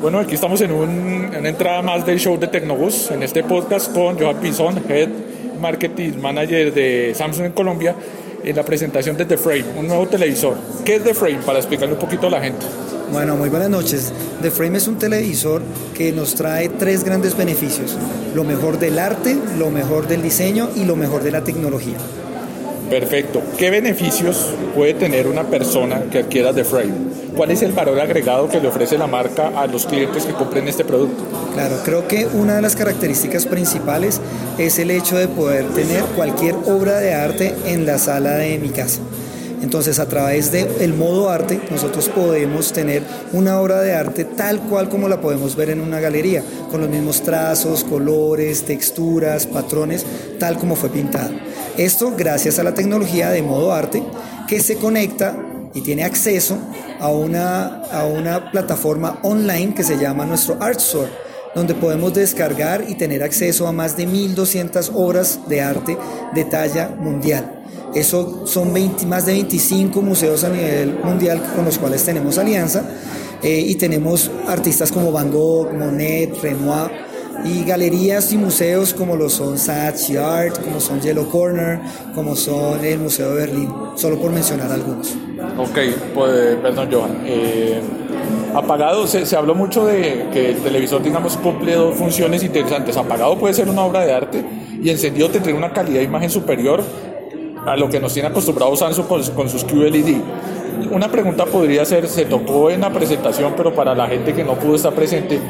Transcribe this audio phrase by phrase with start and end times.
[0.00, 3.92] Bueno, aquí estamos en, un, una entrada más del show de Tecnobus, en este podcast
[3.92, 5.08] con Johan Pinzón, Head
[5.60, 7.96] Marketing Manager de Samsung en Colombia,
[8.44, 10.56] en la presentación de The Frame, un nuevo televisor.
[10.84, 11.40] ¿Qué es The Frame?
[11.44, 12.64] Para explicarle un poquito a la gente.
[13.10, 14.12] Bueno, muy buenas noches.
[14.40, 15.62] The Frame es un televisor
[15.96, 17.96] que nos trae tres grandes beneficios.
[18.36, 21.96] Lo mejor del arte, lo mejor del diseño y lo mejor de la tecnología.
[22.90, 23.42] Perfecto.
[23.58, 26.94] ¿Qué beneficios puede tener una persona que adquiera The Frame?
[27.36, 30.66] ¿Cuál es el valor agregado que le ofrece la marca a los clientes que compren
[30.66, 31.22] este producto?
[31.52, 34.20] Claro, creo que una de las características principales
[34.56, 38.70] es el hecho de poder tener cualquier obra de arte en la sala de mi
[38.70, 39.00] casa.
[39.60, 44.88] Entonces, a través del modo arte, nosotros podemos tener una obra de arte tal cual
[44.88, 50.06] como la podemos ver en una galería, con los mismos trazos, colores, texturas, patrones,
[50.38, 51.30] tal como fue pintado.
[51.78, 54.02] Esto gracias a la tecnología de modo arte
[54.48, 55.38] que se conecta
[55.72, 56.58] y tiene acceso
[56.98, 61.08] a una, a una plataforma online que se llama nuestro Art Store,
[61.54, 65.96] donde podemos descargar y tener acceso a más de 1.200 obras de arte
[66.34, 67.62] de talla mundial.
[67.94, 72.82] Eso son 20, más de 25 museos a nivel mundial con los cuales tenemos alianza
[73.40, 77.07] eh, y tenemos artistas como Van Gogh, Monet, Renoir
[77.44, 81.80] y galerías y museos como lo son Saatchi Art, como son Yellow Corner,
[82.14, 85.14] como son el Museo de Berlín, solo por mencionar algunos.
[85.56, 85.78] Ok,
[86.14, 87.22] pues, perdón Johan.
[87.24, 87.80] Eh,
[88.54, 92.96] apagado, se, se, habló mucho de que el televisor, digamos, cumple dos funciones interesantes.
[92.96, 94.44] Apagado puede ser una obra de arte
[94.82, 96.82] y encendido tendría una calidad de imagen superior
[97.66, 100.16] a lo que nos tiene acostumbrados Samsung con, con sus QLED.
[100.90, 104.54] Una pregunta podría ser, se tocó en la presentación, pero para la gente que no
[104.54, 105.40] pudo estar presente,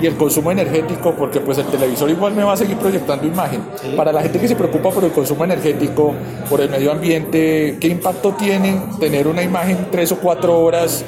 [0.00, 3.62] y el consumo energético, porque pues el televisor igual me va a seguir proyectando imagen.
[3.96, 6.14] Para la gente que se preocupa por el consumo energético,
[6.48, 11.04] por el medio ambiente, ¿qué impacto tiene tener una imagen tres o cuatro horas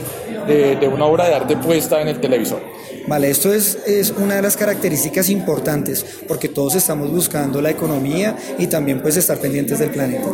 [0.48, 2.60] de, una obra de arte puesta en el televisor?
[3.06, 8.36] Vale, esto es, es, una de las características importantes porque todos estamos buscando la economía
[8.58, 10.28] y también pues estar pendientes del planeta.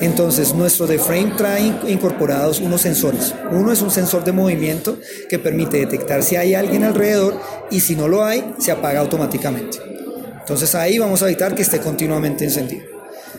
[0.00, 3.34] Entonces nuestro The Frame trae incorporados unos sensores.
[3.50, 4.98] Uno es un sensor de movimiento
[5.28, 7.40] que permite detectar si hay alguien alrededor
[7.70, 9.78] y si no lo hay se apaga automáticamente.
[10.40, 12.94] Entonces ahí vamos a evitar que esté continuamente encendido.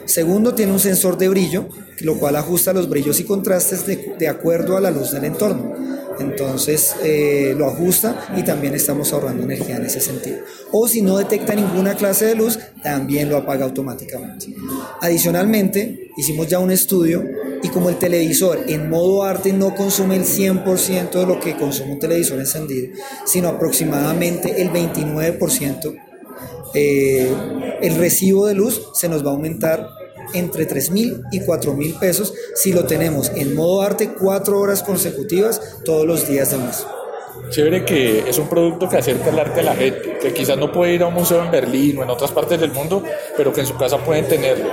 [0.06, 1.68] Segundo, tiene un sensor de brillo,
[2.02, 5.95] lo cual ajusta los brillos y contrastes de, de acuerdo a la luz del entorno.
[6.20, 10.40] Entonces eh, lo ajusta y también estamos ahorrando energía en ese sentido.
[10.72, 14.48] O si no detecta ninguna clase de luz, también lo apaga automáticamente.
[15.02, 17.24] Adicionalmente, hicimos ya un estudio
[17.62, 21.94] y como el televisor en modo arte no consume el 100% de lo que consume
[21.94, 22.94] un televisor encendido,
[23.26, 25.96] sino aproximadamente el 29%,
[26.74, 27.34] eh,
[27.82, 29.90] el recibo de luz se nos va a aumentar
[30.34, 34.84] entre 3 mil y 4 mil pesos si lo tenemos en modo arte cuatro horas
[34.84, 36.86] consecutivas todos los días del mes.
[37.50, 40.72] Chévere que es un producto que acerca el arte a la gente, que quizás no
[40.72, 43.04] puede ir a un museo en Berlín o en otras partes del mundo,
[43.38, 44.72] pero que en su casa pueden tenerlo.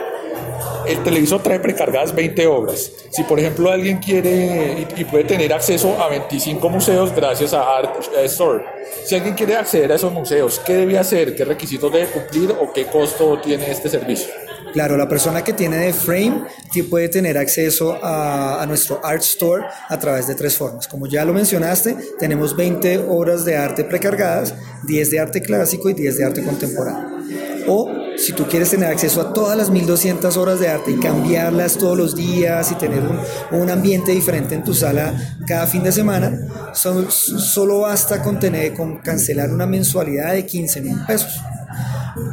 [0.87, 2.91] El televisor trae precargadas 20 obras.
[3.11, 7.97] Si por ejemplo alguien quiere y puede tener acceso a 25 museos gracias a Art
[8.25, 8.65] Store,
[9.05, 11.37] si alguien quiere acceder a esos museos, ¿qué debe hacer?
[11.37, 14.29] ¿Qué requisitos debe cumplir o qué costo tiene este servicio?
[14.73, 16.45] Claro, la persona que tiene de Frame
[16.89, 20.89] puede tener acceso a, nuestro Art Store a través de tres formas.
[20.89, 25.95] Como ya lo mencionaste, tenemos 20 obras de arte precargadas, 10 de arte clásico y
[25.95, 27.13] 10 de arte contemporáneo.
[27.67, 31.77] O si tú quieres tener acceso a todas las 1200 horas de arte y cambiarlas
[31.77, 33.03] todos los días y tener
[33.51, 35.15] un, ambiente diferente en tu sala
[35.47, 36.39] cada fin de semana,
[36.73, 41.41] solo basta con, tener, con cancelar una mensualidad de 15 mil pesos.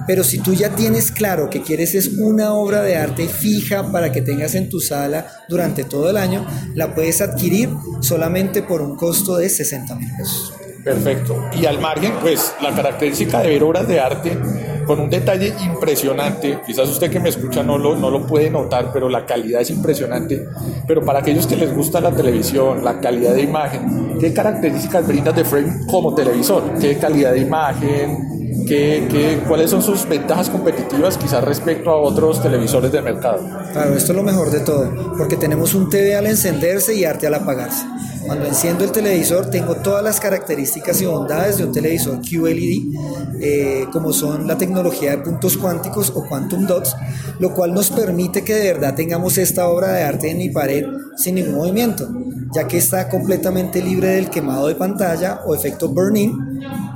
[0.07, 4.12] Pero si tú ya tienes claro que quieres es una obra de arte fija para
[4.12, 6.45] que tengas en tu sala durante todo el año,
[6.75, 7.69] la puedes adquirir
[8.01, 10.53] solamente por un costo de 60 mil pesos.
[10.84, 11.50] Perfecto.
[11.59, 14.38] Y al margen, pues la característica de ver obras de arte
[14.85, 18.91] con un detalle impresionante, quizás usted que me escucha no lo, no lo puede notar,
[18.91, 20.47] pero la calidad es impresionante.
[20.88, 25.31] Pero para aquellos que les gusta la televisión, la calidad de imagen, ¿qué características brinda
[25.31, 26.64] The Frame como televisor?
[26.79, 28.39] ¿Qué calidad de imagen?
[28.67, 33.40] ¿Qué, qué, cuáles son sus ventajas competitivas quizás respecto a otros televisores del mercado?
[33.72, 37.28] Claro, esto es lo mejor de todo, porque tenemos un TV al encenderse y arte
[37.28, 37.85] al apagarse.
[38.26, 42.94] Cuando enciendo el televisor tengo todas las características y bondades de un televisor QLED,
[43.41, 46.96] eh, como son la tecnología de puntos cuánticos o quantum dots,
[47.40, 50.85] lo cual nos permite que de verdad tengamos esta obra de arte en mi pared
[51.17, 52.08] sin ningún movimiento,
[52.53, 56.48] ya que está completamente libre del quemado de pantalla o efecto burn-in,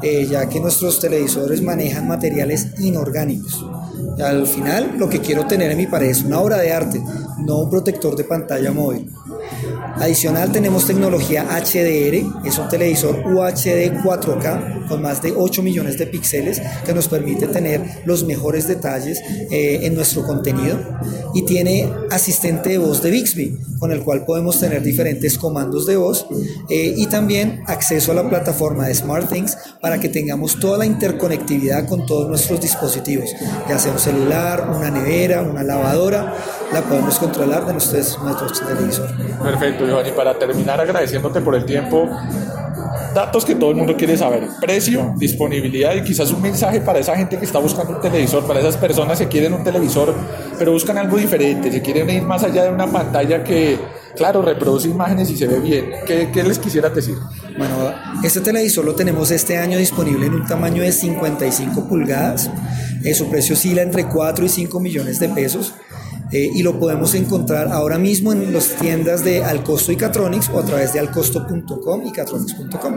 [0.03, 3.65] eh, ya que nuestros televisores manejan materiales inorgánicos.
[4.23, 7.01] Al final, lo que quiero tener en mi pared es una obra de arte,
[7.39, 9.09] no un protector de pantalla móvil.
[9.95, 16.07] Adicional tenemos tecnología HDR, es un televisor UHD 4K con más de 8 millones de
[16.07, 20.79] píxeles que nos permite tener los mejores detalles eh, en nuestro contenido.
[21.35, 25.97] Y tiene asistente de voz de Bixby con el cual podemos tener diferentes comandos de
[25.97, 26.25] voz
[26.69, 31.87] eh, y también acceso a la plataforma de SmartThings para que tengamos toda la interconectividad
[31.87, 33.31] con todos nuestros dispositivos,
[33.67, 36.33] ya sea un celular, una nevera, una lavadora,
[36.73, 39.13] la podemos controlar de nuestros, nuestros televisores.
[39.41, 39.85] Perfecto.
[39.85, 42.09] Y para terminar, agradeciéndote por el tiempo,
[43.13, 47.15] datos que todo el mundo quiere saber, precio, disponibilidad y quizás un mensaje para esa
[47.15, 50.13] gente que está buscando un televisor, para esas personas que quieren un televisor,
[50.57, 53.77] pero buscan algo diferente, se quieren ir más allá de una pantalla que,
[54.15, 55.91] claro, reproduce imágenes y se ve bien.
[56.05, 57.15] ¿Qué, qué les quisiera decir?
[57.57, 57.93] Bueno,
[58.23, 62.49] este televisor lo tenemos este año disponible en un tamaño de 55 pulgadas,
[63.03, 65.73] eh, su precio oscila entre 4 y 5 millones de pesos.
[66.33, 70.57] Eh, y lo podemos encontrar ahora mismo en las tiendas de Alcosto y Catronics o
[70.57, 72.93] a través de alcosto.com y catronics.com.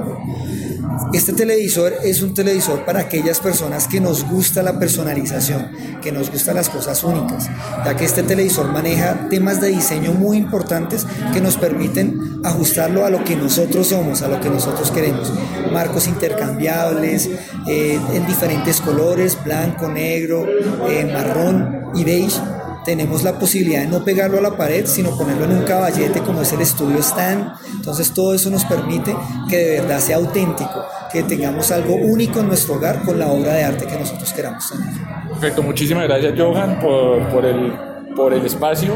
[1.12, 6.30] Este televisor es un televisor para aquellas personas que nos gusta la personalización, que nos
[6.30, 7.50] gustan las cosas únicas,
[7.84, 13.10] ya que este televisor maneja temas de diseño muy importantes que nos permiten ajustarlo a
[13.10, 15.30] lo que nosotros somos, a lo que nosotros queremos.
[15.70, 17.28] Marcos intercambiables
[17.68, 20.46] eh, en diferentes colores, blanco, negro,
[20.88, 22.40] eh, marrón y beige
[22.86, 26.42] tenemos la posibilidad de no pegarlo a la pared, sino ponerlo en un caballete como
[26.42, 27.52] es el estudio stand.
[27.74, 29.14] Entonces todo eso nos permite
[29.50, 33.54] que de verdad sea auténtico, que tengamos algo único en nuestro hogar con la obra
[33.54, 34.94] de arte que nosotros queramos tener.
[35.28, 37.72] Perfecto, muchísimas gracias Johan por, por, el,
[38.14, 38.94] por el espacio,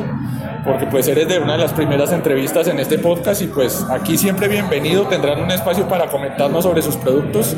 [0.64, 4.16] porque pues eres de una de las primeras entrevistas en este podcast y pues aquí
[4.16, 7.56] siempre bienvenido, tendrán un espacio para comentarnos sobre sus productos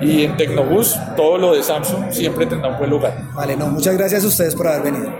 [0.00, 3.14] y en Tecnobus todo lo de Samsung siempre tendrá un buen lugar.
[3.34, 5.12] Vale, no, muchas gracias a ustedes por haber venido.